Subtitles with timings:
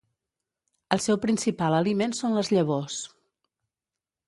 [0.95, 2.99] El seu principal aliment són les llavors.